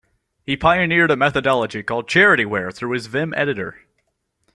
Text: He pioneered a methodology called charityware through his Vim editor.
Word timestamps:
He 0.43 0.57
pioneered 0.57 1.11
a 1.11 1.15
methodology 1.15 1.83
called 1.83 2.09
charityware 2.09 2.75
through 2.75 2.93
his 2.93 3.05
Vim 3.05 3.35
editor. 3.35 3.81